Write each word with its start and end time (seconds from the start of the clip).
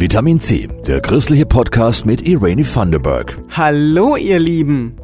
Vitamin 0.00 0.40
C, 0.40 0.66
der 0.88 1.02
christliche 1.02 1.44
Podcast 1.44 2.06
mit 2.06 2.26
Irene 2.26 2.64
Thunderberg. 2.64 3.36
Hallo 3.50 4.16
ihr 4.16 4.38
Lieben. 4.38 4.96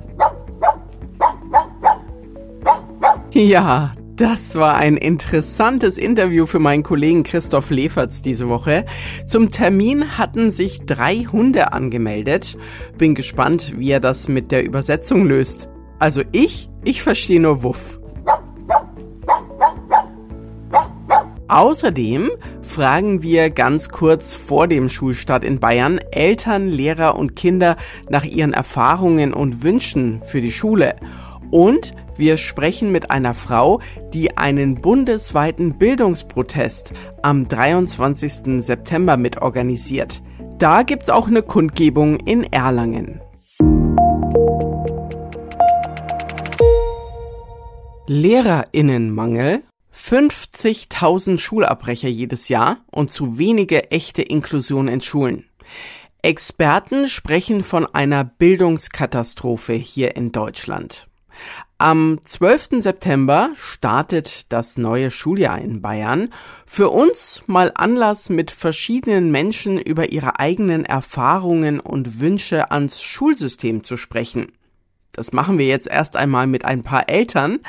Ja, 3.35 3.93
das 4.17 4.55
war 4.55 4.77
ein 4.77 4.97
interessantes 4.97 5.99
Interview 5.99 6.47
für 6.47 6.61
meinen 6.61 6.83
Kollegen 6.83 7.25
Christoph 7.25 7.69
Leferts 7.69 8.23
diese 8.23 8.49
Woche. 8.49 8.87
Zum 9.27 9.51
Termin 9.51 10.17
hatten 10.17 10.51
sich 10.51 10.87
drei 10.87 11.27
Hunde 11.31 11.75
angemeldet. 11.75 12.57
Bin 12.97 13.15
gespannt, 13.15 13.75
wie 13.77 13.91
er 13.91 14.01
das 14.01 14.29
mit 14.29 14.51
der 14.51 14.65
Übersetzung 14.65 15.27
löst. 15.27 15.69
Also 15.99 16.23
ich, 16.33 16.71
ich 16.85 17.03
verstehe 17.03 17.39
nur 17.39 17.63
Wuff. 17.63 18.01
Außerdem 21.49 22.31
fragen 22.63 23.23
wir 23.23 23.51
ganz 23.51 23.89
kurz 23.89 24.35
vor 24.35 24.67
dem 24.67 24.89
Schulstart 24.89 25.45
in 25.45 25.61
Bayern 25.61 25.99
Eltern, 26.11 26.69
Lehrer 26.69 27.17
und 27.17 27.37
Kinder 27.37 27.77
nach 28.09 28.25
ihren 28.25 28.53
Erfahrungen 28.53 29.33
und 29.33 29.63
Wünschen 29.63 30.21
für 30.23 30.41
die 30.41 30.51
Schule. 30.51 30.97
Und 31.53 31.95
wir 32.17 32.37
sprechen 32.37 32.91
mit 32.91 33.13
einer 33.13 33.35
Frau, 33.35 33.81
die 34.13 34.37
einen 34.37 34.81
bundesweiten 34.81 35.79
Bildungsprotest 35.79 36.93
am 37.23 37.47
23. 37.47 38.61
September 38.65 39.17
mitorganisiert. 39.17 40.23
Da 40.59 40.83
gibt's 40.83 41.11
auch 41.11 41.29
eine 41.29 41.43
Kundgebung 41.43 42.17
in 42.17 42.43
Erlangen. 42.53 43.21
Lehrerinnenmangel 48.09 49.63
50.000 49.97 51.39
Schulabbrecher 51.39 52.09
jedes 52.09 52.49
Jahr 52.49 52.79
und 52.91 53.11
zu 53.11 53.39
wenige 53.39 53.91
echte 53.91 54.23
Inklusion 54.23 54.89
in 54.89 55.01
Schulen. 55.01 55.47
Experten 56.23 57.09
sprechen 57.09 57.65
von 57.65 57.87
einer 57.87 58.23
Bildungskatastrophe 58.23 59.73
hier 59.73 60.15
in 60.15 60.33
Deutschland. 60.33 61.09
Am 61.79 62.21
12. 62.25 62.83
September 62.83 63.51
startet 63.55 64.53
das 64.53 64.77
neue 64.77 65.11
Schuljahr 65.11 65.61
in 65.61 65.83
Bayern. 65.83 66.31
Für 66.65 66.89
uns 66.89 67.43
mal 67.47 67.73
Anlass, 67.75 68.31
mit 68.31 68.51
verschiedenen 68.51 69.31
Menschen 69.31 69.79
über 69.79 70.11
ihre 70.11 70.39
eigenen 70.39 70.85
Erfahrungen 70.85 71.81
und 71.81 72.21
Wünsche 72.21 72.71
ans 72.71 73.03
Schulsystem 73.03 73.85
zu 73.85 73.97
sprechen. 73.97 74.53
Das 75.17 75.33
machen 75.33 75.59
wir 75.59 75.67
jetzt 75.67 75.89
erst 75.89 76.15
einmal 76.15 76.47
mit 76.47 76.67
ein 76.67 76.83
paar 76.83 77.09
Eltern. 77.09 77.61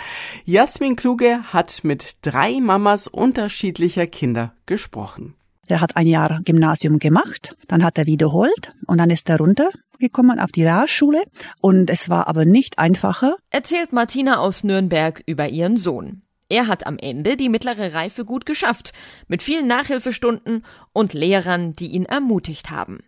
Jasmin 0.43 0.97
Kluge 0.97 1.39
hat 1.53 1.83
mit 1.83 2.17
drei 2.21 2.59
Mamas 2.59 3.07
unterschiedlicher 3.07 4.05
Kinder 4.05 4.53
gesprochen. 4.65 5.33
Er 5.69 5.79
hat 5.79 5.95
ein 5.95 6.07
Jahr 6.07 6.41
Gymnasium 6.43 6.99
gemacht, 6.99 7.55
dann 7.69 7.83
hat 7.85 7.97
er 7.97 8.05
wiederholt 8.05 8.73
und 8.85 8.97
dann 8.99 9.09
ist 9.09 9.29
er 9.29 9.37
runtergekommen 9.37 10.39
auf 10.39 10.51
die 10.51 10.63
Realschule 10.63 11.23
und 11.61 11.89
es 11.89 12.09
war 12.09 12.27
aber 12.27 12.43
nicht 12.43 12.79
einfacher. 12.79 13.37
Erzählt 13.49 13.93
Martina 13.93 14.39
aus 14.39 14.65
Nürnberg 14.65 15.23
über 15.25 15.47
ihren 15.47 15.77
Sohn. 15.77 16.23
Er 16.49 16.67
hat 16.67 16.87
am 16.87 16.97
Ende 16.97 17.35
die 17.35 17.49
mittlere 17.49 17.93
Reife 17.93 18.23
gut 18.23 18.45
geschafft, 18.45 18.93
mit 19.27 19.43
vielen 19.43 19.67
Nachhilfestunden 19.67 20.63
und 20.93 21.13
Lehrern, 21.13 21.75
die 21.75 21.87
ihn 21.87 22.05
ermutigt 22.05 22.71
haben. 22.71 22.99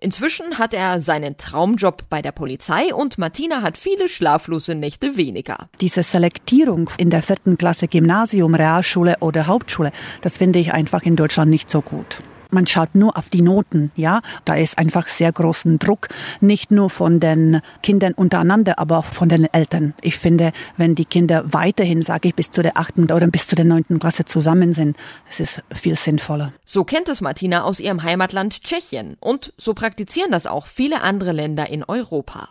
Inzwischen 0.00 0.58
hat 0.58 0.72
er 0.72 1.00
seinen 1.00 1.36
Traumjob 1.36 2.08
bei 2.08 2.22
der 2.22 2.32
Polizei 2.32 2.94
und 2.94 3.18
Martina 3.18 3.62
hat 3.62 3.76
viele 3.76 4.08
schlaflose 4.08 4.74
Nächte 4.74 5.16
weniger. 5.16 5.68
Diese 5.80 6.02
Selektierung 6.02 6.88
in 6.96 7.10
der 7.10 7.22
vierten 7.22 7.58
Klasse 7.58 7.88
Gymnasium, 7.88 8.54
Realschule 8.54 9.16
oder 9.20 9.46
Hauptschule, 9.46 9.92
das 10.22 10.38
finde 10.38 10.58
ich 10.58 10.72
einfach 10.72 11.02
in 11.02 11.16
Deutschland 11.16 11.50
nicht 11.50 11.68
so 11.68 11.82
gut. 11.82 12.22
Man 12.50 12.66
schaut 12.66 12.94
nur 12.94 13.16
auf 13.16 13.28
die 13.28 13.42
Noten, 13.42 13.90
ja. 13.96 14.20
Da 14.44 14.54
ist 14.54 14.78
einfach 14.78 15.08
sehr 15.08 15.32
großen 15.32 15.78
Druck, 15.78 16.08
nicht 16.40 16.70
nur 16.70 16.90
von 16.90 17.20
den 17.20 17.60
Kindern 17.82 18.12
untereinander, 18.12 18.78
aber 18.78 18.98
auch 18.98 19.04
von 19.04 19.28
den 19.28 19.52
Eltern. 19.52 19.94
Ich 20.02 20.18
finde, 20.18 20.52
wenn 20.76 20.94
die 20.94 21.04
Kinder 21.04 21.52
weiterhin, 21.52 22.02
sage 22.02 22.28
ich, 22.28 22.34
bis 22.34 22.50
zu 22.50 22.62
der 22.62 22.78
achten 22.78 23.04
oder 23.04 23.26
bis 23.26 23.46
zu 23.46 23.56
der 23.56 23.64
neunten 23.64 23.98
Klasse 23.98 24.24
zusammen 24.24 24.72
sind, 24.72 24.96
das 25.26 25.40
ist 25.40 25.62
viel 25.72 25.96
sinnvoller. 25.96 26.52
So 26.64 26.84
kennt 26.84 27.08
es 27.08 27.20
Martina 27.20 27.64
aus 27.64 27.80
ihrem 27.80 28.02
Heimatland 28.02 28.62
Tschechien 28.62 29.16
und 29.20 29.52
so 29.56 29.74
praktizieren 29.74 30.30
das 30.30 30.46
auch 30.46 30.66
viele 30.66 31.00
andere 31.00 31.32
Länder 31.32 31.68
in 31.68 31.84
Europa. 31.84 32.50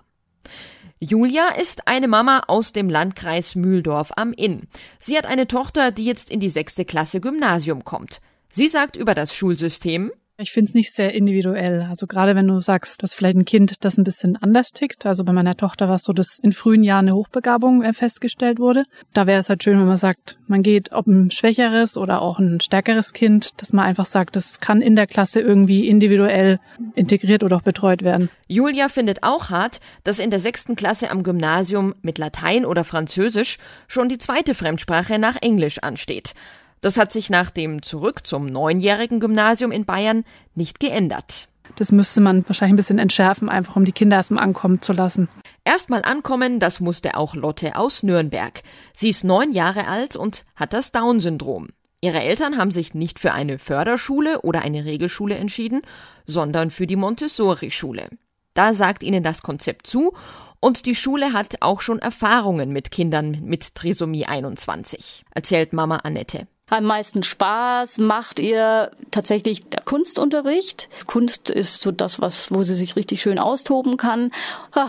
Julia 0.99 1.49
ist 1.49 1.87
eine 1.87 2.07
Mama 2.07 2.43
aus 2.47 2.71
dem 2.71 2.89
Landkreis 2.89 3.55
Mühldorf 3.55 4.11
am 4.15 4.31
Inn. 4.31 4.67
Sie 4.99 5.17
hat 5.17 5.25
eine 5.25 5.47
Tochter, 5.47 5.91
die 5.91 6.05
jetzt 6.05 6.29
in 6.29 6.39
die 6.39 6.49
sechste 6.49 6.85
Klasse 6.85 7.19
Gymnasium 7.19 7.83
kommt. 7.83 8.21
Sie 8.57 8.69
sagt 8.69 8.95
über 8.95 9.15
das 9.15 9.35
Schulsystem, 9.35 10.13
ich 10.37 10.53
finde 10.53 10.69
es 10.69 10.75
nicht 10.75 10.95
sehr 10.95 11.13
individuell. 11.13 11.85
Also 11.89 12.07
gerade 12.07 12.37
wenn 12.37 12.47
du 12.47 12.61
sagst, 12.61 13.01
du 13.01 13.03
hast 13.03 13.13
vielleicht 13.13 13.35
ein 13.35 13.43
Kind, 13.43 13.83
das 13.83 13.97
ein 13.97 14.05
bisschen 14.05 14.37
anders 14.37 14.71
tickt. 14.71 15.05
Also 15.05 15.25
bei 15.25 15.33
meiner 15.33 15.57
Tochter 15.57 15.89
war 15.89 15.95
es 15.95 16.03
so, 16.03 16.13
dass 16.13 16.39
in 16.39 16.53
frühen 16.53 16.81
Jahren 16.81 17.07
eine 17.07 17.15
Hochbegabung 17.15 17.83
äh, 17.83 17.91
festgestellt 17.91 18.57
wurde. 18.57 18.85
Da 19.11 19.27
wäre 19.27 19.41
es 19.41 19.49
halt 19.49 19.61
schön, 19.61 19.77
wenn 19.77 19.87
man 19.87 19.97
sagt, 19.97 20.37
man 20.47 20.63
geht, 20.63 20.93
ob 20.93 21.05
ein 21.05 21.31
schwächeres 21.31 21.97
oder 21.97 22.21
auch 22.21 22.39
ein 22.39 22.61
stärkeres 22.61 23.11
Kind, 23.11 23.61
dass 23.61 23.73
man 23.73 23.83
einfach 23.83 24.05
sagt, 24.05 24.37
das 24.37 24.61
kann 24.61 24.79
in 24.79 24.95
der 24.95 25.07
Klasse 25.07 25.41
irgendwie 25.41 25.89
individuell 25.89 26.57
integriert 26.95 27.43
oder 27.43 27.57
auch 27.57 27.61
betreut 27.61 28.03
werden. 28.03 28.29
Julia 28.47 28.87
findet 28.87 29.21
auch 29.23 29.49
hart, 29.49 29.81
dass 30.05 30.19
in 30.19 30.29
der 30.29 30.39
sechsten 30.39 30.77
Klasse 30.77 31.09
am 31.09 31.23
Gymnasium 31.23 31.93
mit 32.03 32.19
Latein 32.19 32.65
oder 32.65 32.85
Französisch 32.85 33.57
schon 33.89 34.07
die 34.07 34.17
zweite 34.17 34.53
Fremdsprache 34.53 35.19
nach 35.19 35.35
Englisch 35.41 35.79
ansteht. 35.79 36.35
Das 36.81 36.97
hat 36.97 37.11
sich 37.11 37.29
nach 37.29 37.49
dem 37.49 37.81
Zurück 37.81 38.27
zum 38.27 38.47
neunjährigen 38.47 39.19
Gymnasium 39.19 39.71
in 39.71 39.85
Bayern 39.85 40.23
nicht 40.53 40.79
geändert. 40.79 41.47
Das 41.77 41.91
müsste 41.91 42.21
man 42.21 42.47
wahrscheinlich 42.47 42.73
ein 42.73 42.77
bisschen 42.77 42.99
entschärfen, 42.99 43.49
einfach 43.49 43.75
um 43.75 43.85
die 43.85 43.91
Kinder 43.91 44.17
erstmal 44.17 44.43
ankommen 44.43 44.81
zu 44.81 44.93
lassen. 44.93 45.27
Erstmal 45.63 46.03
ankommen, 46.03 46.59
das 46.59 46.79
musste 46.79 47.17
auch 47.17 47.35
Lotte 47.35 47.75
aus 47.75 48.03
Nürnberg. 48.03 48.61
Sie 48.93 49.09
ist 49.09 49.23
neun 49.23 49.51
Jahre 49.51 49.87
alt 49.87 50.15
und 50.15 50.45
hat 50.55 50.73
das 50.73 50.91
Down-Syndrom. 50.91 51.69
Ihre 52.01 52.21
Eltern 52.21 52.57
haben 52.57 52.71
sich 52.71 52.93
nicht 52.93 53.19
für 53.19 53.33
eine 53.33 53.57
Förderschule 53.57 54.41
oder 54.41 54.61
eine 54.61 54.85
Regelschule 54.85 55.35
entschieden, 55.35 55.81
sondern 56.25 56.69
für 56.69 56.87
die 56.87 56.95
Montessori-Schule. 56.95 58.09
Da 58.53 58.73
sagt 58.73 59.03
ihnen 59.03 59.23
das 59.23 59.41
Konzept 59.41 59.87
zu 59.87 60.13
und 60.59 60.85
die 60.85 60.95
Schule 60.95 61.33
hat 61.33 61.61
auch 61.61 61.81
schon 61.81 61.99
Erfahrungen 61.99 62.69
mit 62.69 62.91
Kindern 62.91 63.41
mit 63.43 63.75
Trisomie 63.75 64.25
21, 64.25 65.25
erzählt 65.31 65.73
Mama 65.73 65.97
Annette. 65.97 66.47
Am 66.67 66.85
meisten 66.85 67.21
Spaß 67.21 67.99
macht 67.99 68.39
ihr 68.39 68.89
tatsächlich 69.11 69.69
der 69.69 69.81
Kunstunterricht. 69.81 70.89
Kunst 71.05 71.51
ist 71.51 71.83
so 71.83 71.91
das, 71.91 72.21
was, 72.21 72.51
wo 72.51 72.63
sie 72.63 72.73
sich 72.73 72.95
richtig 72.95 73.21
schön 73.21 73.37
austoben 73.37 73.97
kann. 73.97 74.31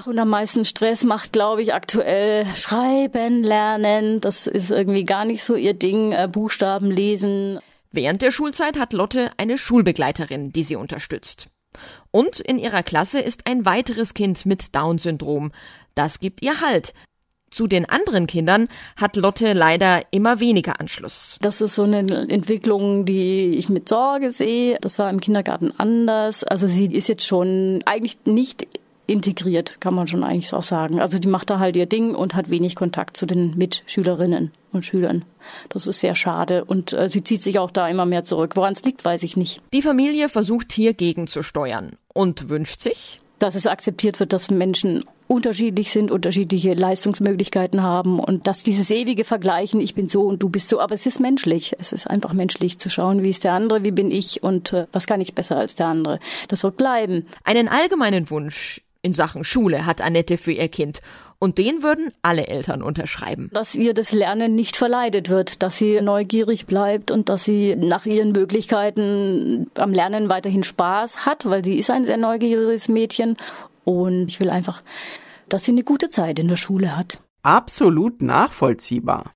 Und 0.06 0.18
am 0.18 0.30
meisten 0.30 0.64
Stress 0.64 1.04
macht, 1.04 1.34
glaube 1.34 1.60
ich, 1.60 1.74
aktuell 1.74 2.46
Schreiben 2.54 3.42
lernen. 3.42 4.22
Das 4.22 4.46
ist 4.46 4.70
irgendwie 4.70 5.04
gar 5.04 5.26
nicht 5.26 5.44
so 5.44 5.54
ihr 5.54 5.74
Ding. 5.74 6.12
Äh, 6.12 6.28
Buchstaben 6.32 6.90
lesen. 6.90 7.60
Während 7.92 8.22
der 8.22 8.30
Schulzeit 8.30 8.78
hat 8.78 8.94
Lotte 8.94 9.30
eine 9.36 9.58
Schulbegleiterin, 9.58 10.52
die 10.52 10.62
sie 10.62 10.76
unterstützt. 10.76 11.48
Und 12.10 12.40
in 12.40 12.58
ihrer 12.58 12.82
Klasse 12.82 13.20
ist 13.20 13.46
ein 13.46 13.66
weiteres 13.66 14.14
Kind 14.14 14.46
mit 14.46 14.74
Down-Syndrom. 14.74 15.52
Das 15.94 16.20
gibt 16.20 16.42
ihr 16.42 16.62
Halt, 16.62 16.94
zu 17.56 17.66
den 17.66 17.88
anderen 17.88 18.26
Kindern 18.26 18.68
hat 18.96 19.16
Lotte 19.16 19.54
leider 19.54 20.02
immer 20.10 20.40
weniger 20.40 20.78
Anschluss. 20.78 21.38
Das 21.40 21.62
ist 21.62 21.74
so 21.74 21.84
eine 21.84 22.00
Entwicklung, 22.28 23.06
die 23.06 23.56
ich 23.56 23.70
mit 23.70 23.88
Sorge 23.88 24.30
sehe. 24.30 24.76
Das 24.82 24.98
war 24.98 25.08
im 25.08 25.20
Kindergarten 25.20 25.72
anders. 25.78 26.44
Also 26.44 26.66
sie 26.66 26.86
ist 26.86 27.08
jetzt 27.08 27.26
schon 27.26 27.82
eigentlich 27.86 28.18
nicht 28.26 28.68
integriert, 29.06 29.80
kann 29.80 29.94
man 29.94 30.06
schon 30.06 30.22
eigentlich 30.22 30.52
auch 30.52 30.62
sagen. 30.62 31.00
Also 31.00 31.18
die 31.18 31.28
macht 31.28 31.48
da 31.48 31.58
halt 31.58 31.76
ihr 31.76 31.86
Ding 31.86 32.14
und 32.14 32.34
hat 32.34 32.50
wenig 32.50 32.74
Kontakt 32.74 33.16
zu 33.16 33.24
den 33.24 33.56
Mitschülerinnen 33.56 34.52
und 34.72 34.84
Schülern. 34.84 35.24
Das 35.68 35.86
ist 35.86 36.00
sehr 36.00 36.14
schade 36.14 36.64
und 36.64 36.92
äh, 36.92 37.08
sie 37.08 37.22
zieht 37.22 37.42
sich 37.42 37.58
auch 37.58 37.70
da 37.70 37.88
immer 37.88 38.04
mehr 38.04 38.24
zurück. 38.24 38.52
Woran 38.56 38.72
es 38.72 38.82
liegt, 38.82 39.04
weiß 39.04 39.22
ich 39.22 39.36
nicht. 39.36 39.62
Die 39.72 39.82
Familie 39.82 40.28
versucht 40.28 40.72
hier 40.72 40.92
gegenzusteuern 40.92 41.96
und 42.12 42.48
wünscht 42.48 42.80
sich, 42.80 43.20
dass 43.38 43.54
es 43.54 43.66
akzeptiert 43.66 44.20
wird, 44.20 44.32
dass 44.32 44.50
Menschen 44.50 45.04
unterschiedlich 45.28 45.90
sind, 45.90 46.10
unterschiedliche 46.10 46.74
Leistungsmöglichkeiten 46.74 47.82
haben 47.82 48.20
und 48.20 48.46
dass 48.46 48.62
dieses 48.62 48.90
ewige 48.90 49.24
Vergleichen, 49.24 49.80
ich 49.80 49.94
bin 49.94 50.08
so 50.08 50.22
und 50.22 50.42
du 50.42 50.48
bist 50.48 50.68
so, 50.68 50.80
aber 50.80 50.94
es 50.94 51.06
ist 51.06 51.20
menschlich. 51.20 51.74
Es 51.78 51.92
ist 51.92 52.06
einfach 52.06 52.32
menschlich 52.32 52.78
zu 52.78 52.88
schauen, 52.88 53.22
wie 53.22 53.30
ist 53.30 53.44
der 53.44 53.52
andere, 53.52 53.84
wie 53.84 53.90
bin 53.90 54.10
ich 54.10 54.42
und 54.42 54.72
äh, 54.72 54.86
was 54.92 55.06
kann 55.06 55.20
ich 55.20 55.34
besser 55.34 55.56
als 55.56 55.74
der 55.74 55.86
andere. 55.86 56.20
Das 56.48 56.62
wird 56.62 56.76
bleiben. 56.76 57.26
Einen 57.44 57.68
allgemeinen 57.68 58.30
Wunsch 58.30 58.82
in 59.02 59.12
Sachen 59.12 59.44
Schule 59.44 59.86
hat 59.86 60.00
Annette 60.00 60.36
für 60.36 60.52
ihr 60.52 60.68
Kind. 60.68 61.00
Und 61.38 61.58
den 61.58 61.82
würden 61.82 62.12
alle 62.22 62.46
Eltern 62.46 62.82
unterschreiben. 62.82 63.50
Dass 63.52 63.74
ihr 63.74 63.92
das 63.92 64.12
Lernen 64.12 64.54
nicht 64.54 64.76
verleidet 64.76 65.28
wird, 65.28 65.62
dass 65.62 65.76
sie 65.76 66.00
neugierig 66.00 66.66
bleibt 66.66 67.10
und 67.10 67.28
dass 67.28 67.44
sie 67.44 67.76
nach 67.76 68.06
ihren 68.06 68.32
Möglichkeiten 68.32 69.70
am 69.74 69.92
Lernen 69.92 70.28
weiterhin 70.28 70.62
Spaß 70.62 71.26
hat, 71.26 71.48
weil 71.48 71.64
sie 71.64 71.78
ist 71.78 71.90
ein 71.90 72.04
sehr 72.06 72.16
neugieriges 72.16 72.88
Mädchen 72.88 73.36
und 73.84 74.28
ich 74.28 74.40
will 74.40 74.50
einfach, 74.50 74.82
dass 75.48 75.64
sie 75.64 75.72
eine 75.72 75.84
gute 75.84 76.08
Zeit 76.08 76.38
in 76.38 76.48
der 76.48 76.56
Schule 76.56 76.96
hat. 76.96 77.18
Absolut 77.42 78.22
nachvollziehbar. 78.22 79.32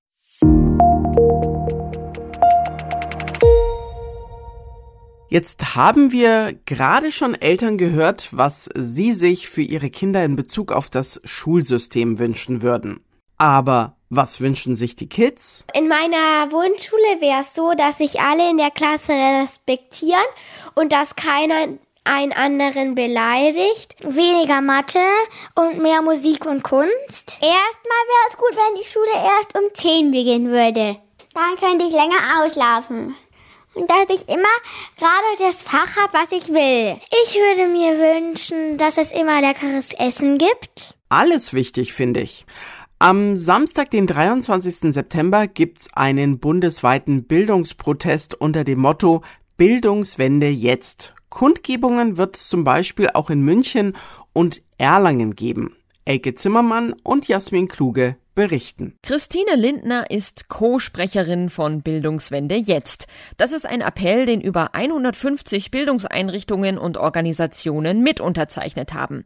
Jetzt 5.33 5.75
haben 5.75 6.11
wir 6.11 6.59
gerade 6.65 7.09
schon 7.09 7.35
Eltern 7.35 7.77
gehört, 7.77 8.27
was 8.33 8.67
sie 8.75 9.13
sich 9.13 9.47
für 9.47 9.61
ihre 9.61 9.89
Kinder 9.89 10.25
in 10.25 10.35
Bezug 10.35 10.73
auf 10.73 10.89
das 10.89 11.21
Schulsystem 11.23 12.19
wünschen 12.19 12.61
würden. 12.61 12.99
Aber 13.37 13.95
was 14.09 14.41
wünschen 14.41 14.75
sich 14.75 14.97
die 14.97 15.07
Kids? 15.07 15.65
In 15.73 15.87
meiner 15.87 16.51
Wunschschule 16.51 17.21
wäre 17.21 17.43
es 17.43 17.55
so, 17.55 17.71
dass 17.77 17.99
sich 17.99 18.19
alle 18.19 18.49
in 18.49 18.57
der 18.57 18.71
Klasse 18.71 19.13
respektieren 19.13 20.19
und 20.75 20.91
dass 20.91 21.15
keiner 21.15 21.77
einen 22.03 22.33
anderen 22.33 22.95
beleidigt. 22.95 23.95
Weniger 24.03 24.59
Mathe 24.59 24.99
und 25.55 25.81
mehr 25.81 26.01
Musik 26.01 26.45
und 26.45 26.61
Kunst. 26.61 27.37
Erstmal 27.39 28.03
wäre 28.09 28.27
es 28.27 28.35
gut, 28.35 28.57
wenn 28.57 28.81
die 28.81 28.89
Schule 28.89 29.13
erst 29.15 29.57
um 29.57 29.63
10 29.73 30.11
beginnen 30.11 30.49
würde. 30.49 30.97
Dann 31.33 31.55
könnte 31.55 31.85
ich 31.85 31.93
länger 31.93 32.43
ausschlafen 32.43 33.15
dass 33.75 34.15
ich 34.15 34.27
immer 34.27 34.55
gerade 34.97 35.37
das 35.39 35.63
Fach 35.63 35.95
habe, 35.95 36.13
was 36.13 36.31
ich 36.31 36.49
will. 36.49 36.99
Ich 37.23 37.35
würde 37.35 37.71
mir 37.71 37.97
wünschen, 37.97 38.77
dass 38.77 38.97
es 38.97 39.11
immer 39.11 39.41
leckeres 39.41 39.93
Essen 39.93 40.37
gibt. 40.37 40.95
Alles 41.09 41.53
wichtig, 41.53 41.93
finde 41.93 42.21
ich. 42.21 42.45
Am 42.99 43.35
Samstag, 43.35 43.89
den 43.89 44.05
23. 44.05 44.93
September, 44.93 45.47
gibt's 45.47 45.89
einen 45.93 46.39
bundesweiten 46.39 47.23
Bildungsprotest 47.23 48.35
unter 48.35 48.63
dem 48.63 48.79
Motto 48.79 49.23
Bildungswende 49.57 50.49
jetzt. 50.49 51.15
Kundgebungen 51.29 52.17
wird 52.17 52.35
es 52.35 52.47
zum 52.47 52.63
Beispiel 52.63 53.09
auch 53.13 53.29
in 53.29 53.41
München 53.41 53.95
und 54.33 54.61
Erlangen 54.77 55.35
geben. 55.35 55.75
Elke 56.11 56.35
Zimmermann 56.35 56.93
und 57.03 57.29
Jasmin 57.29 57.69
Kluge 57.69 58.17
berichten. 58.35 58.97
Christine 59.01 59.55
Lindner 59.55 60.11
ist 60.11 60.49
Co-Sprecherin 60.49 61.49
von 61.49 61.83
Bildungswende 61.83 62.55
jetzt. 62.55 63.07
Das 63.37 63.53
ist 63.53 63.65
ein 63.65 63.79
Appell, 63.79 64.25
den 64.25 64.41
über 64.41 64.75
150 64.75 65.71
Bildungseinrichtungen 65.71 66.77
und 66.77 66.97
Organisationen 66.97 68.03
mit 68.03 68.19
unterzeichnet 68.19 68.93
haben. 68.93 69.23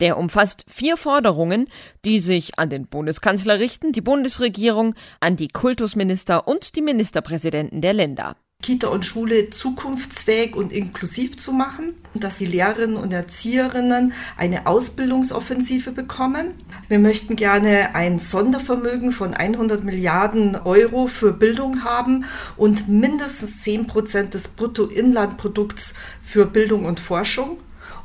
Der 0.00 0.18
umfasst 0.18 0.64
vier 0.66 0.96
Forderungen, 0.96 1.68
die 2.04 2.18
sich 2.18 2.58
an 2.58 2.68
den 2.68 2.88
Bundeskanzler 2.88 3.60
richten, 3.60 3.92
die 3.92 4.00
Bundesregierung, 4.00 4.96
an 5.20 5.36
die 5.36 5.46
Kultusminister 5.46 6.48
und 6.48 6.74
die 6.74 6.82
Ministerpräsidenten 6.82 7.80
der 7.80 7.92
Länder. 7.92 8.34
Kita 8.64 8.88
und 8.88 9.04
Schule 9.04 9.50
zukunftsfähig 9.50 10.56
und 10.56 10.72
inklusiv 10.72 11.36
zu 11.36 11.52
machen, 11.52 11.96
dass 12.14 12.38
die 12.38 12.46
Lehrerinnen 12.46 12.96
und 12.96 13.12
Erzieherinnen 13.12 14.14
eine 14.38 14.66
Ausbildungsoffensive 14.66 15.92
bekommen. 15.92 16.54
Wir 16.88 16.98
möchten 16.98 17.36
gerne 17.36 17.94
ein 17.94 18.18
Sondervermögen 18.18 19.12
von 19.12 19.34
100 19.34 19.84
Milliarden 19.84 20.56
Euro 20.56 21.08
für 21.08 21.34
Bildung 21.34 21.84
haben 21.84 22.24
und 22.56 22.88
mindestens 22.88 23.60
10 23.60 23.86
Prozent 23.86 24.32
des 24.32 24.48
Bruttoinlandprodukts 24.48 25.92
für 26.22 26.46
Bildung 26.46 26.86
und 26.86 27.00
Forschung. 27.00 27.58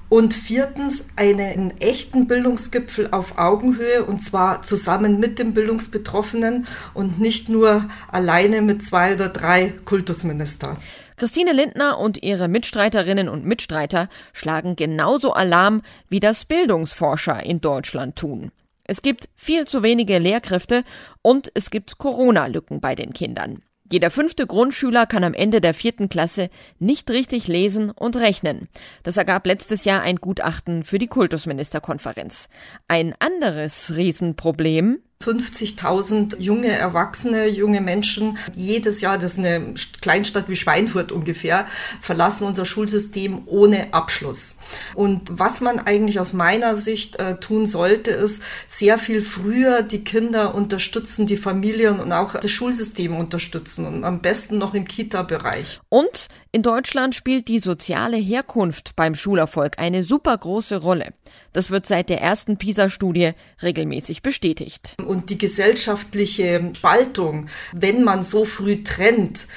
Und 0.10 0.34
viertens 0.34 1.06
einen 1.16 1.80
echten 1.80 2.28
Bildungsgipfel 2.28 3.10
auf 3.12 3.38
Augenhöhe 3.38 4.04
und 4.04 4.20
zwar 4.20 4.64
zusammen 4.64 5.20
mit 5.20 5.38
den 5.38 5.54
Bildungsbetroffenen 5.54 6.68
und 6.96 7.20
nicht 7.20 7.48
nur 7.48 7.86
alleine 8.12 8.62
mit 8.62 8.82
zwei 8.82 9.14
oder 9.14 9.30
drei 9.30 9.74
Kultusministern. 9.86 10.78
Christine 11.16 11.54
Lindner 11.54 12.00
und 12.00 12.24
ihre 12.24 12.48
Mitstreiterinnen 12.48 13.30
und 13.30 13.46
Mitstreiter 13.46 14.10
schlagen 14.34 14.76
genauso 14.76 15.34
Alarm, 15.34 15.84
wie 16.08 16.20
das 16.20 16.46
Bildungsforscher 16.46 17.44
in 17.44 17.62
Deutschland 17.62 18.16
tun. 18.16 18.52
Es 18.86 19.04
gibt 19.04 19.30
viel 19.36 19.68
zu 19.68 19.84
wenige 19.84 20.18
Lehrkräfte 20.18 20.84
und 21.22 21.52
es 21.54 21.70
gibt 21.70 22.00
Corona-Lücken 22.00 22.80
bei 22.80 22.96
den 22.96 23.14
Kindern. 23.14 23.62
Jeder 23.92 24.12
fünfte 24.12 24.46
Grundschüler 24.46 25.08
kann 25.08 25.24
am 25.24 25.34
Ende 25.34 25.62
der 25.62 25.74
vierten 25.74 26.10
Klasse 26.10 26.50
nicht 26.78 27.10
richtig 27.10 27.48
lesen 27.48 27.90
und 27.90 28.16
rechnen. 28.16 28.70
Das 29.02 29.18
ergab 29.18 29.48
letztes 29.48 29.84
Jahr 29.84 30.02
ein 30.02 30.18
Gutachten 30.18 30.84
für 30.84 31.00
die 31.00 31.08
Kultusministerkonferenz. 31.08 32.50
Ein 32.88 33.16
anderes 33.20 33.96
Riesenproblem 33.96 35.00
50.000 35.22 36.40
junge 36.40 36.70
Erwachsene, 36.70 37.48
junge 37.48 37.82
Menschen 37.82 38.38
jedes 38.56 39.02
Jahr, 39.02 39.18
das 39.18 39.34
ist 39.34 39.40
eine 39.40 39.74
Kleinstadt 40.00 40.48
wie 40.48 40.56
Schweinfurt 40.56 41.12
ungefähr, 41.12 41.66
verlassen 42.00 42.46
unser 42.46 42.64
Schulsystem 42.64 43.42
ohne 43.46 43.94
Abschluss. 43.94 44.60
Und 44.96 45.24
was 45.30 45.60
man 45.60 45.80
eigentlich 45.80 46.22
aus 46.22 46.32
meiner 46.32 46.74
Sicht 46.74 47.18
äh, 47.18 47.36
tun 47.36 47.66
sollte, 47.66 48.12
ist 48.12 48.42
sehr 48.66 48.98
viel 48.98 49.22
früher 49.22 49.82
die 49.82 50.06
Kinder 50.06 50.56
unterstützen, 50.56 51.26
die 51.26 51.36
Familien 51.36 52.00
und 52.00 52.14
auch 52.14 52.36
das 52.36 52.52
Schulsystem 52.52 53.14
unterstützen 53.14 53.88
und 53.88 54.06
am 54.06 54.22
besten 54.22 54.58
noch 54.58 54.74
im 54.74 54.88
Kita-Bereich. 54.88 55.82
Und 55.90 56.30
in 56.54 56.62
Deutschland 56.62 57.14
spielt 57.14 57.50
die 57.50 57.60
soziale 57.60 58.16
Herkunft 58.16 58.96
beim 58.96 59.16
Schulerfolg 59.16 59.80
eine 59.80 60.02
super 60.02 60.38
große 60.38 60.78
Rolle. 60.78 61.12
Das 61.54 61.72
wird 61.72 61.88
seit 61.88 62.10
der 62.10 62.22
ersten 62.22 62.58
PISA-Studie 62.58 63.32
regelmäßig 63.64 64.22
bestätigt. 64.22 64.96
Und 65.06 65.30
die 65.30 65.38
gesellschaftliche 65.38 66.72
Spaltung, 66.76 67.48
wenn 67.74 68.04
man 68.04 68.24
so 68.24 68.46
früh 68.46 68.84
trennt, 68.84 69.48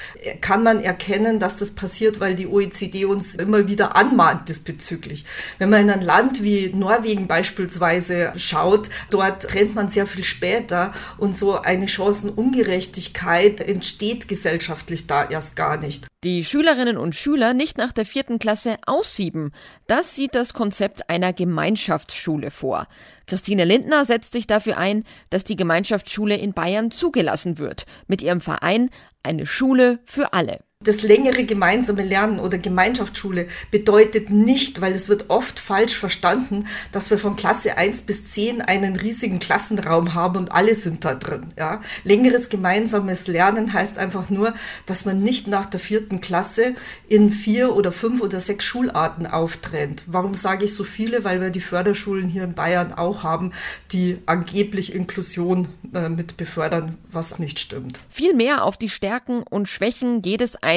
kann 0.40 0.62
man 0.62 0.80
erkennen, 0.80 1.38
dass 1.38 1.56
das 1.56 1.72
passiert, 1.72 2.20
weil 2.20 2.34
die 2.34 2.46
OECD 2.46 3.04
uns 3.04 3.34
immer 3.34 3.68
wieder 3.68 3.96
anmahnt 3.96 4.48
diesbezüglich. 4.48 5.24
Wenn 5.58 5.70
man 5.70 5.82
in 5.82 5.90
ein 5.90 6.02
Land 6.02 6.42
wie 6.42 6.72
Norwegen 6.74 7.26
beispielsweise 7.26 8.32
schaut, 8.36 8.88
dort 9.10 9.42
trennt 9.42 9.74
man 9.74 9.88
sehr 9.88 10.06
viel 10.06 10.24
später 10.24 10.92
und 11.18 11.36
so 11.36 11.60
eine 11.60 11.88
Chancenungerechtigkeit 11.88 13.60
entsteht 13.60 14.28
gesellschaftlich 14.28 15.06
da 15.06 15.28
erst 15.28 15.56
gar 15.56 15.76
nicht. 15.76 16.06
Die 16.24 16.44
Schülerinnen 16.44 16.98
und 16.98 17.16
Schüler 17.16 17.52
nicht 17.52 17.78
nach 17.78 17.90
der 17.90 18.04
vierten 18.04 18.38
Klasse 18.38 18.76
aussieben, 18.86 19.50
das 19.88 20.14
sieht 20.14 20.36
das 20.36 20.54
Konzept 20.54 21.10
einer 21.10 21.32
Gemeinschaftsschule 21.32 22.52
vor. 22.52 22.86
Christine 23.26 23.64
Lindner 23.64 24.04
setzt 24.04 24.32
sich 24.32 24.46
dafür 24.46 24.78
ein, 24.78 25.02
dass 25.30 25.42
die 25.42 25.56
Gemeinschaftsschule 25.56 26.36
in 26.36 26.52
Bayern 26.52 26.92
zugelassen 26.92 27.58
wird, 27.58 27.86
mit 28.06 28.22
ihrem 28.22 28.40
Verein 28.40 28.90
eine 29.24 29.46
Schule 29.46 29.98
für 30.04 30.32
alle. 30.32 30.60
Das 30.84 31.02
längere 31.02 31.44
gemeinsame 31.44 32.02
Lernen 32.02 32.40
oder 32.40 32.58
Gemeinschaftsschule 32.58 33.46
bedeutet 33.70 34.30
nicht, 34.30 34.80
weil 34.80 34.92
es 34.92 35.08
wird 35.08 35.30
oft 35.30 35.60
falsch 35.60 35.96
verstanden, 35.96 36.66
dass 36.90 37.10
wir 37.10 37.18
von 37.18 37.36
Klasse 37.36 37.76
1 37.76 38.02
bis 38.02 38.26
10 38.26 38.62
einen 38.62 38.96
riesigen 38.96 39.38
Klassenraum 39.38 40.14
haben 40.14 40.38
und 40.38 40.52
alle 40.52 40.74
sind 40.74 41.04
da 41.04 41.14
drin. 41.14 41.52
Ja? 41.56 41.80
Längeres 42.02 42.48
gemeinsames 42.48 43.28
Lernen 43.28 43.72
heißt 43.72 43.98
einfach 43.98 44.28
nur, 44.28 44.54
dass 44.86 45.04
man 45.04 45.22
nicht 45.22 45.46
nach 45.46 45.66
der 45.66 45.80
vierten 45.80 46.20
Klasse 46.20 46.74
in 47.08 47.30
vier 47.30 47.76
oder 47.76 47.92
fünf 47.92 48.20
oder 48.20 48.40
sechs 48.40 48.64
Schularten 48.64 49.26
auftrennt. 49.26 50.02
Warum 50.06 50.34
sage 50.34 50.64
ich 50.64 50.74
so 50.74 50.84
viele? 50.84 51.22
Weil 51.24 51.40
wir 51.40 51.50
die 51.50 51.60
Förderschulen 51.60 52.28
hier 52.28 52.44
in 52.44 52.54
Bayern 52.54 52.92
auch 52.92 53.22
haben, 53.22 53.52
die 53.92 54.18
angeblich 54.26 54.94
Inklusion 54.94 55.68
äh, 55.94 56.08
mit 56.08 56.36
befördern, 56.36 56.98
was 57.10 57.38
nicht 57.38 57.60
stimmt. 57.60 58.00
Viel 58.08 58.34
mehr 58.34 58.64
auf 58.64 58.76
die 58.76 58.88
Stärken 58.88 59.44
und 59.48 59.68
Schwächen 59.68 60.22
jedes 60.22 60.56
Einzelnen 60.56 60.71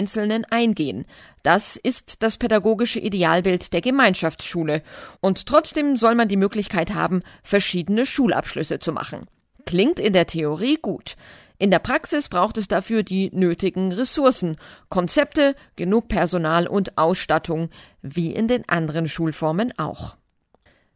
eingehen. 0.50 1.06
Das 1.44 1.78
ist 1.78 2.24
das 2.24 2.38
pädagogische 2.38 3.00
Idealbild 3.00 3.72
der 3.72 3.82
Gemeinschaftsschule. 3.82 4.82
Und 5.22 5.46
trotzdem 5.46 5.96
soll 5.96 6.16
man 6.16 6.28
die 6.28 6.38
Möglichkeit 6.38 6.94
haben, 6.94 7.24
verschiedene 7.44 8.06
Schulabschlüsse 8.06 8.80
zu 8.80 8.92
machen. 8.92 9.28
Klingt 9.66 10.00
in 10.00 10.14
der 10.14 10.28
Theorie 10.28 10.78
gut. 10.82 11.16
In 11.58 11.72
der 11.72 11.80
Praxis 11.80 12.28
braucht 12.28 12.58
es 12.58 12.68
dafür 12.68 13.04
die 13.04 13.32
nötigen 13.32 13.94
Ressourcen, 13.94 14.58
Konzepte, 14.90 15.56
genug 15.76 16.10
Personal 16.10 16.68
und 16.68 16.98
Ausstattung, 16.98 17.70
wie 18.02 18.34
in 18.34 18.48
den 18.48 18.68
anderen 18.68 19.08
Schulformen 19.08 19.78
auch. 19.78 20.18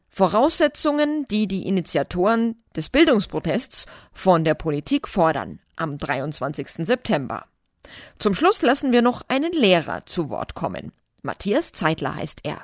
Voraussetzungen, 0.10 1.28
die 1.30 1.48
die 1.48 1.66
Initiatoren 1.68 2.62
des 2.76 2.90
Bildungsprotests 2.90 3.86
von 4.12 4.44
der 4.44 4.56
Politik 4.56 5.08
fordern 5.08 5.60
am 5.76 5.98
23. 5.98 6.86
September. 6.86 7.46
Zum 8.20 8.34
Schluss 8.34 8.62
lassen 8.62 8.92
wir 8.92 9.02
noch 9.02 9.22
einen 9.28 9.52
Lehrer 9.54 10.06
zu 10.06 10.30
Wort 10.30 10.56
kommen. 10.56 10.92
Matthias 11.22 11.72
Zeitler 11.72 12.16
heißt 12.16 12.40
er. 12.44 12.58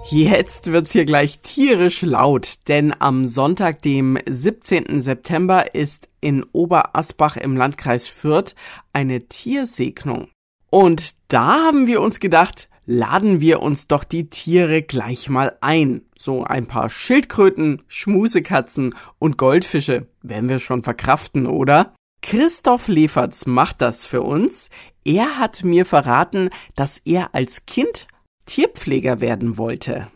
Jetzt 0.09 0.73
wird's 0.73 0.93
hier 0.93 1.05
gleich 1.05 1.41
tierisch 1.41 2.01
laut, 2.01 2.61
denn 2.69 2.95
am 2.99 3.27
Sonntag, 3.27 3.83
dem 3.83 4.17
17. 4.27 5.03
September, 5.03 5.75
ist 5.75 6.09
in 6.23 6.47
Oberasbach 6.53 7.37
im 7.37 7.59
Landkreis 7.59 8.09
Fürth 8.09 8.55
eine 8.95 9.29
Tiersegnung. 9.29 10.29
Und 10.71 11.15
da 11.29 11.67
haben 11.67 11.87
wir 11.87 12.01
uns 12.01 12.21
gedacht, 12.21 12.71
laden 12.87 13.41
wir 13.41 13.61
uns 13.61 13.89
doch 13.89 14.05
die 14.05 14.31
Tiere 14.31 14.83
gleich 14.83 15.29
mal 15.29 15.57
ein. 15.61 16.03
So 16.17 16.45
ein 16.45 16.67
paar 16.67 16.89
Schildkröten, 16.89 17.83
Schmusekatzen 17.89 18.95
und 19.19 19.37
Goldfische 19.37 20.07
werden 20.23 20.49
wir 20.49 20.61
schon 20.61 20.83
verkraften, 20.83 21.47
oder? 21.47 21.95
Christoph 22.23 22.89
Leferts 22.89 23.47
macht 23.47 23.83
das 23.83 24.07
für 24.07 24.23
uns. 24.23 24.71
Er 25.05 25.39
hat 25.39 25.63
mir 25.63 25.85
verraten, 25.85 26.51
dass 26.75 26.99
er 26.99 27.35
als 27.35 27.67
Kind 27.67 28.07
Tierpfleger 28.47 29.21
werden 29.21 29.59
wollte. 29.59 30.09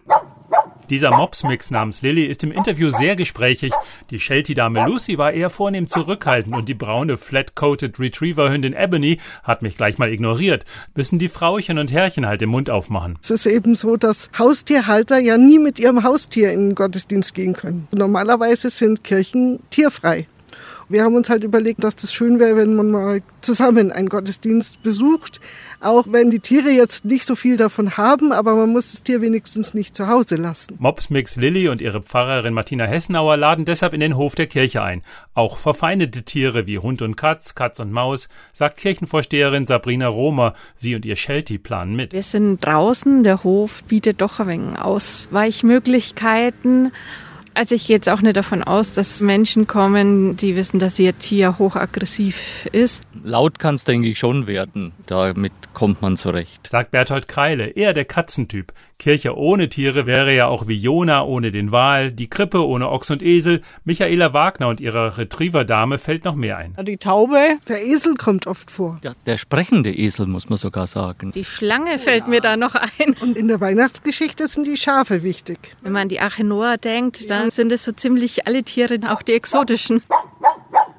Dieser 0.91 1.17
Mopsmix 1.17 1.71
namens 1.71 2.03
Lilly 2.03 2.25
ist 2.25 2.43
im 2.43 2.51
Interview 2.51 2.91
sehr 2.91 3.15
gesprächig. 3.15 3.73
Die 4.11 4.19
Sheltie-Dame 4.19 4.87
Lucy 4.87 5.19
war 5.19 5.33
eher 5.33 5.49
vornehm 5.49 5.87
zurückhaltend 5.87 6.57
und 6.57 6.69
die 6.69 6.75
braune 6.75 7.17
Flat-Coated 7.17 8.01
Retriever-Hündin 8.01 8.75
Ebony 8.75 9.19
hat 9.45 9.63
mich 9.63 9.77
gleich 9.77 9.99
mal 9.99 10.13
ignoriert. 10.13 10.65
Müssen 10.97 11.21
die 11.21 11.29
Frauchen 11.29 11.79
und 11.79 11.93
Herrchen 11.93 12.27
halt 12.27 12.41
den 12.41 12.49
Mund 12.49 12.71
aufmachen. 12.71 13.21
Es 13.23 13.31
ist 13.31 13.47
eben 13.47 13.77
so, 13.77 13.97
dass 13.97 14.31
Haustierhalter 14.37 15.19
ja 15.19 15.39
nie 15.39 15.61
mit 15.61 15.79
ihrem 15.79 16.03
Haustier 16.03 16.51
in 16.53 16.71
den 16.71 16.75
Gottesdienst 16.75 17.35
gehen 17.35 17.53
können. 17.53 17.87
Normalerweise 17.93 18.71
sind 18.71 19.05
Kirchen 19.05 19.61
tierfrei. 19.71 20.27
Wir 20.91 21.05
haben 21.05 21.15
uns 21.15 21.31
halt 21.31 21.45
überlegt, 21.45 21.83
dass 21.83 21.97
das 21.97 22.13
schön 22.13 22.39
wäre, 22.39 22.57
wenn 22.57 22.75
man 22.75 22.91
mal 22.91 23.23
zusammen 23.41 23.91
einen 23.91 24.11
Gottesdienst 24.11 24.83
besucht. 24.83 25.41
Auch 25.81 26.05
wenn 26.11 26.31
die 26.31 26.41
Tiere 26.41 26.69
jetzt 26.71 27.07
nicht 27.07 27.25
so 27.25 27.35
viel 27.35 27.57
davon 27.57 27.97
haben, 27.97 28.33
aber 28.33 28.55
man 28.55 28.71
muss 28.71 28.93
das 28.93 29.03
Tier 29.03 29.23
wenigstens 29.23 29.73
nicht 29.73 29.97
zu 29.97 30.09
Hause 30.09 30.37
lassen. 30.37 30.77
Mopsmix 30.79 31.37
Lilly 31.37 31.69
und 31.69 31.81
ihre 31.81 32.03
Pfarrerin 32.03 32.53
Martina 32.53 32.85
Hessenauer 32.85 33.39
laden 33.39 33.65
deshalb 33.65 33.95
in 33.95 34.01
den 34.01 34.17
Hof 34.17 34.35
der 34.35 34.47
Kirche 34.47 34.83
ein. 34.83 35.03
Auch 35.33 35.57
verfeindete 35.57 36.25
Tiere 36.25 36.67
wie 36.67 36.79
Hund 36.79 37.01
und 37.01 37.17
Katz, 37.17 37.55
Katz 37.55 37.81
und 37.81 37.93
Maus, 37.93 38.29
sagt 38.53 38.77
Kirchenvorsteherin 38.77 39.65
Sabrina 39.67 40.09
Romer. 40.09 40.53
Sie 40.77 40.95
und 40.95 41.07
ihr 41.07 41.17
Sheltie 41.17 41.59
planen 41.59 41.97
mit. 41.97 42.13
Wir 42.13 42.23
sind 42.23 42.67
draußen, 42.67 43.23
der 43.23 43.43
Hof 43.45 43.83
bietet 43.85 44.21
doch 44.21 44.41
ein 44.41 44.49
wenig 44.49 44.79
Ausweichmöglichkeiten. 44.79 46.93
Also 47.55 47.75
ich 47.75 47.87
gehe 47.87 47.97
jetzt 47.97 48.09
auch 48.09 48.23
nicht 48.23 48.37
davon 48.37 48.63
aus, 48.63 48.93
dass 48.93 49.21
Menschen 49.21 49.67
kommen, 49.67 50.37
die 50.37 50.57
wissen, 50.57 50.79
dass 50.79 50.99
ihr 50.99 51.19
Tier 51.19 51.59
hochaggressiv 51.59 52.67
ist. 52.73 53.03
Laut 53.23 53.59
kann 53.59 53.75
es, 53.75 53.85
denke 53.85 54.09
ich, 54.09 54.19
schon 54.19 54.47
werden. 54.47 54.93
Damit 55.07 55.53
kommt 55.75 56.01
man 56.01 56.17
zurecht. 56.17 56.69
Sagt 56.69 56.91
Berthold 56.91 57.29
Kreile, 57.29 57.67
eher 57.67 57.93
der 57.93 58.05
Katzentyp. 58.05 58.73
Kirche 58.99 59.37
ohne 59.37 59.71
Tiere 59.71 60.05
wäre 60.05 60.35
ja 60.35 60.47
auch 60.47 60.69
wie 60.69 60.77
Jona 60.77 61.25
ohne 61.25 61.51
den 61.51 61.73
Wal, 61.73 62.13
die 62.13 62.29
Krippe 62.29 62.67
ohne 62.67 62.91
Ochs 62.91 63.11
und 63.11 63.23
Esel. 63.23 63.63
Michaela 63.85 64.35
Wagner 64.35 64.69
und 64.69 64.79
ihre 64.79 65.17
Retriever-Dame 65.17 65.97
fällt 65.97 66.25
noch 66.25 66.35
mehr 66.35 66.59
ein. 66.59 66.77
Die 66.83 66.99
Taube, 66.99 67.39
der 67.67 67.83
Esel 67.87 68.15
kommt 68.15 68.47
oft 68.47 68.71
vor. 68.71 69.01
Ja, 69.03 69.13
der 69.25 69.39
sprechende 69.39 69.91
Esel, 69.91 70.27
muss 70.27 70.51
man 70.51 70.59
sogar 70.59 70.87
sagen. 70.87 71.31
Die 71.33 71.45
Schlange 71.45 71.99
fällt 71.99 72.29
mir 72.29 72.43
da 72.43 72.59
noch 72.59 72.75
ein. 72.75 73.15
Und 73.21 73.39
in 73.39 73.49
der 73.49 73.61
Weihnachtsgeschichte 73.61 74.47
sind 74.49 74.67
die 74.67 74.77
Schafe 74.77 75.23
wichtig. 75.23 75.77
Wenn 75.81 75.93
man 75.93 76.03
an 76.03 76.09
die 76.11 76.21
Arche 76.21 76.45
Noah 76.45 76.77
denkt, 76.77 77.31
dann 77.31 77.40
sind 77.49 77.73
es 77.73 77.85
so 77.85 77.93
ziemlich 77.93 78.47
alle 78.47 78.63
Tiere, 78.63 78.99
auch 79.09 79.23
die 79.23 79.33
exotischen. 79.33 80.03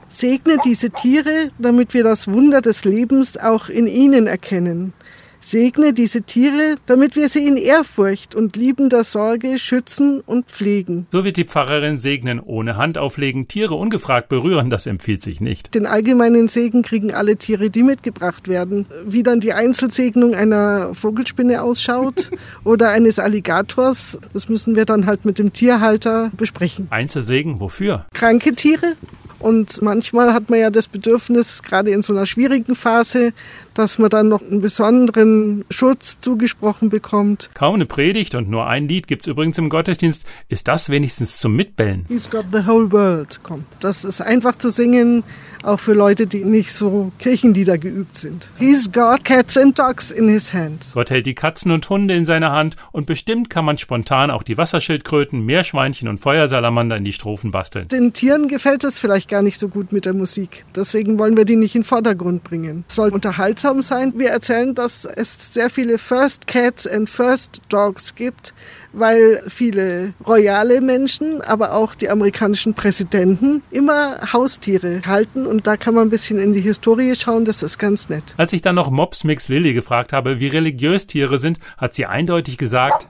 Segne 0.10 0.58
diese 0.64 0.90
Tiere, 0.92 1.50
damit 1.58 1.94
wir 1.94 2.04
das 2.04 2.28
Wunder 2.28 2.62
des 2.62 2.84
Lebens 2.84 3.38
auch 3.38 3.70
in 3.70 3.88
ihnen 3.88 4.28
erkennen. 4.28 4.94
Segne 5.42 5.92
diese 5.94 6.22
Tiere, 6.22 6.76
damit 6.86 7.16
wir 7.16 7.28
sie 7.28 7.48
in 7.48 7.58
Ehrfurcht 7.58 8.36
und 8.36 8.56
liebender 8.56 9.04
Sorge 9.04 9.58
schützen 9.58 10.22
und 10.22 10.46
pflegen. 10.46 11.08
So 11.12 11.26
wird 11.26 11.38
die 11.38 11.46
Pfarrerin 11.46 11.98
segnen, 11.98 12.40
ohne 12.40 12.78
Hand 12.78 12.98
auflegen, 12.98 13.48
Tiere 13.48 13.76
ungefragt 13.76 14.30
berühren, 14.30 14.70
das 14.70 14.86
empfiehlt 14.86 15.24
sich 15.24 15.42
nicht. 15.42 15.74
Den 15.74 15.86
allgemeinen 15.86 16.48
Segen 16.48 16.84
kriegen 16.84 17.14
alle 17.14 17.38
Tiere, 17.38 17.70
die 17.70 17.84
mitgebracht 17.84 18.48
werden. 18.48 18.86
Wie 19.06 19.24
dann 19.24 19.40
die 19.40 19.54
Einzelsegnung 19.54 20.36
einer 20.36 20.94
Vogelspinne 20.94 21.64
ausschaut 21.64 22.30
oder 22.64 22.92
eines 22.92 23.20
Alligators, 23.20 24.20
das 24.34 24.48
müssen 24.48 24.76
wir 24.76 24.86
dann 24.86 25.06
halt 25.08 25.26
mit 25.26 25.40
dem 25.40 25.54
Tierhalter 25.54 26.32
besprechen. 26.38 26.88
Einzelsegen, 26.92 27.60
wofür? 27.60 28.06
Kranke 28.14 28.54
Tiere. 28.54 28.96
Und 29.42 29.82
manchmal 29.82 30.34
hat 30.34 30.52
man 30.52 30.60
ja 30.60 30.70
das 30.70 30.88
Bedürfnis, 30.88 31.64
gerade 31.64 31.90
in 31.90 32.04
so 32.04 32.14
einer 32.14 32.28
schwierigen 32.28 32.76
Phase, 32.76 33.34
dass 33.74 33.98
man 33.98 34.10
dann 34.10 34.28
noch 34.28 34.42
einen 34.42 34.62
besonderen 34.62 35.66
Schutz 35.70 36.20
zugesprochen 36.20 36.90
bekommt. 36.90 37.50
Kaum 37.54 37.76
eine 37.76 37.86
Predigt 37.86 38.36
und 38.36 38.50
nur 38.50 38.68
ein 38.68 38.88
Lied 38.88 39.08
gibt's 39.08 39.28
übrigens 39.28 39.58
im 39.58 39.70
Gottesdienst. 39.70 40.26
Ist 40.50 40.68
das 40.68 40.90
wenigstens 40.90 41.38
zum 41.38 41.56
Mitbellen? 41.56 42.06
He's 42.08 42.30
got 42.30 42.46
the 42.52 42.66
whole 42.66 42.92
world 42.92 43.42
kommt. 43.44 43.66
Das 43.80 44.04
ist 44.04 44.22
einfach 44.22 44.56
zu 44.56 44.72
singen, 44.72 45.24
auch 45.64 45.80
für 45.80 45.94
Leute, 45.94 46.28
die 46.28 46.44
nicht 46.44 46.74
so 46.74 47.12
Kirchenlieder 47.20 47.78
geübt 47.78 48.18
sind. 48.18 48.50
He's 48.58 48.92
got 48.92 49.24
cats 49.24 49.58
and 49.58 49.78
dogs 49.78 50.12
in 50.12 50.28
his 50.28 50.54
hands. 50.54 50.94
Gott 50.94 51.10
hält 51.10 51.26
die 51.26 51.36
Katzen 51.36 51.72
und 51.72 51.90
Hunde 51.90 52.16
in 52.16 52.26
seiner 52.26 52.52
Hand 52.52 52.76
und 52.92 53.06
bestimmt 53.06 53.50
kann 53.50 53.66
man 53.66 53.78
spontan 53.78 54.32
auch 54.32 54.44
die 54.44 54.58
Wasserschildkröten, 54.58 55.46
Meerschweinchen 55.46 56.08
und 56.08 56.20
Feuersalamander 56.20 56.98
in 56.98 57.04
die 57.04 57.14
Strophen 57.14 57.52
basteln. 57.52 57.88
Den 57.88 58.14
Tieren 58.14 58.48
gefällt 58.48 58.84
es 58.84 59.00
vielleicht 59.00 59.30
gar 59.30 59.42
nicht 59.42 59.60
so 59.60 59.68
gut 59.68 59.92
mit 59.92 60.06
der 60.06 60.14
Musik. 60.14 60.66
Deswegen 60.76 61.20
wollen 61.20 61.38
wir 61.38 61.46
die 61.46 61.56
nicht 61.56 61.76
in 61.76 61.82
den 61.82 61.88
Vordergrund 61.88 62.44
bringen. 62.44 62.84
Es 62.88 62.96
soll 62.96 63.10
unterhaltsam 63.10 63.61
sein. 63.62 64.14
Wir 64.16 64.30
erzählen, 64.30 64.76
dass 64.76 65.06
es 65.06 65.54
sehr 65.54 65.70
viele 65.70 65.98
First 65.98 66.48
Cats 66.48 66.88
and 66.88 67.10
First 67.10 67.62
Dogs 67.70 68.16
gibt, 68.16 68.54
weil 68.94 69.42
viele 69.48 70.14
royale 70.26 70.82
Menschen, 70.82 71.42
aber 71.42 71.74
auch 71.74 71.96
die 71.96 72.10
amerikanischen 72.10 72.74
Präsidenten 72.74 73.62
immer 73.72 74.34
Haustiere 74.34 75.02
halten 75.06 75.46
und 75.46 75.68
da 75.68 75.78
kann 75.78 75.94
man 75.94 76.08
ein 76.08 76.10
bisschen 76.10 76.40
in 76.40 76.54
die 76.54 76.62
Historie 76.62 77.16
schauen, 77.16 77.46
das 77.46 77.64
ist 77.64 77.78
ganz 77.78 78.10
nett. 78.10 78.24
Als 78.38 78.54
ich 78.54 78.62
dann 78.62 78.76
noch 78.76 78.90
Mops 78.90 79.24
Mix 79.24 79.48
Lilly 79.48 79.74
gefragt 79.74 80.14
habe, 80.14 80.40
wie 80.40 80.48
religiös 80.48 81.08
Tiere 81.08 81.38
sind, 81.38 81.60
hat 81.78 81.96
sie 81.96 82.06
eindeutig 82.06 82.58
gesagt, 82.58 83.08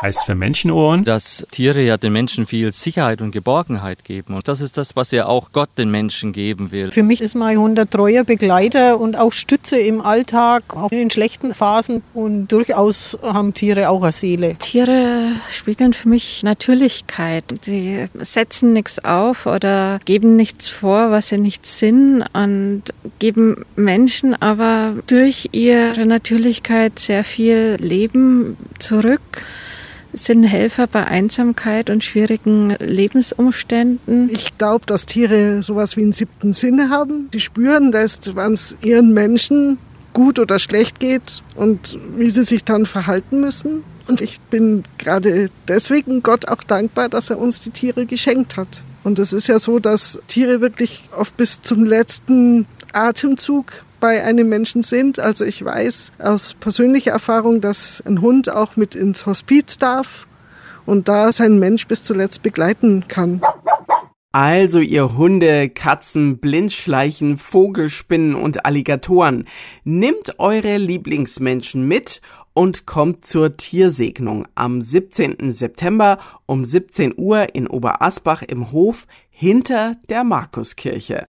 heißt 0.00 0.24
für 0.24 0.34
Menschenohren, 0.34 1.04
dass 1.04 1.46
Tiere 1.50 1.82
ja 1.82 1.96
den 1.96 2.12
Menschen 2.12 2.46
viel 2.46 2.72
Sicherheit 2.72 3.20
und 3.20 3.32
Geborgenheit 3.32 4.04
geben. 4.04 4.34
Und 4.34 4.48
das 4.48 4.60
ist 4.60 4.78
das, 4.78 4.96
was 4.96 5.10
ja 5.10 5.26
auch 5.26 5.52
Gott 5.52 5.70
den 5.76 5.90
Menschen 5.90 6.32
geben 6.32 6.70
will. 6.70 6.90
Für 6.90 7.02
mich 7.02 7.20
ist 7.20 7.34
mein 7.34 7.58
Hund 7.58 7.78
ein 7.78 7.90
treuer 7.90 8.24
Begleiter 8.24 8.98
und 8.98 9.16
auch 9.16 9.32
Stütze 9.32 9.78
im 9.78 10.00
Alltag, 10.00 10.74
auch 10.74 10.90
in 10.90 11.10
schlechten 11.10 11.52
Phasen. 11.52 12.02
Und 12.14 12.48
durchaus 12.48 13.18
haben 13.22 13.54
Tiere 13.54 13.90
auch 13.90 14.02
eine 14.02 14.12
Seele. 14.12 14.56
Tiere 14.56 15.32
spiegeln 15.50 15.92
für 15.92 16.08
mich 16.08 16.42
Natürlichkeit. 16.42 17.44
Sie 17.60 18.08
setzen 18.14 18.72
nichts 18.72 19.04
auf 19.04 19.46
oder 19.46 20.00
geben 20.04 20.36
nichts 20.36 20.68
vor, 20.68 21.10
was 21.10 21.28
sie 21.28 21.38
nicht 21.38 21.66
sind 21.66 22.24
und 22.32 22.82
geben 23.18 23.64
Menschen 23.76 24.40
aber 24.40 24.94
durch 25.06 25.50
ihre 25.52 26.06
Natürlichkeit 26.06 26.98
sehr 26.98 27.24
viel 27.24 27.76
Leben 27.80 28.56
zurück 28.78 29.20
sind 30.12 30.44
Helfer 30.44 30.86
bei 30.86 31.06
Einsamkeit 31.06 31.90
und 31.90 32.04
schwierigen 32.04 32.70
Lebensumständen. 32.78 34.30
Ich 34.30 34.56
glaube, 34.58 34.86
dass 34.86 35.06
Tiere 35.06 35.62
sowas 35.62 35.96
wie 35.96 36.02
einen 36.02 36.12
siebten 36.12 36.52
Sinn 36.52 36.90
haben. 36.90 37.28
Die 37.32 37.40
spüren, 37.40 37.92
dass 37.92 38.20
wann 38.34 38.54
es 38.54 38.76
ihren 38.82 39.12
Menschen 39.12 39.78
gut 40.12 40.38
oder 40.38 40.58
schlecht 40.58 41.00
geht 41.00 41.42
und 41.54 41.98
wie 42.16 42.30
sie 42.30 42.42
sich 42.42 42.64
dann 42.64 42.86
verhalten 42.86 43.40
müssen. 43.40 43.84
Und 44.08 44.20
ich 44.20 44.40
bin 44.40 44.82
gerade 44.98 45.50
deswegen 45.68 46.22
Gott 46.22 46.48
auch 46.48 46.64
dankbar, 46.64 47.08
dass 47.08 47.30
er 47.30 47.38
uns 47.38 47.60
die 47.60 47.70
Tiere 47.70 48.06
geschenkt 48.06 48.56
hat. 48.56 48.82
Und 49.04 49.18
es 49.18 49.32
ist 49.32 49.46
ja 49.46 49.58
so, 49.58 49.78
dass 49.78 50.18
Tiere 50.26 50.60
wirklich 50.60 51.04
oft 51.16 51.36
bis 51.36 51.62
zum 51.62 51.84
letzten 51.84 52.66
Atemzug 52.92 53.84
bei 54.00 54.24
einem 54.24 54.48
Menschen 54.48 54.82
sind. 54.82 55.18
Also 55.20 55.44
ich 55.44 55.64
weiß 55.64 56.12
aus 56.18 56.54
persönlicher 56.54 57.12
Erfahrung, 57.12 57.60
dass 57.60 58.02
ein 58.06 58.20
Hund 58.20 58.50
auch 58.50 58.76
mit 58.76 58.94
ins 58.94 59.26
Hospiz 59.26 59.78
darf 59.78 60.26
und 60.86 61.08
da 61.08 61.32
sein 61.32 61.58
Mensch 61.58 61.86
bis 61.86 62.02
zuletzt 62.02 62.42
begleiten 62.42 63.04
kann. 63.06 63.40
Also 64.32 64.78
ihr 64.78 65.16
Hunde, 65.16 65.68
Katzen, 65.68 66.38
Blindschleichen, 66.38 67.36
Vogelspinnen 67.36 68.36
und 68.36 68.64
Alligatoren, 68.64 69.48
nimmt 69.82 70.38
eure 70.38 70.76
Lieblingsmenschen 70.76 71.86
mit 71.86 72.20
und 72.54 72.86
kommt 72.86 73.24
zur 73.24 73.56
Tiersegnung 73.56 74.46
am 74.54 74.80
17. 74.82 75.52
September 75.52 76.18
um 76.46 76.64
17 76.64 77.14
Uhr 77.16 77.54
in 77.54 77.66
Oberasbach 77.66 78.42
im 78.42 78.70
Hof 78.70 79.06
hinter 79.30 79.94
der 80.08 80.22
Markuskirche. 80.22 81.26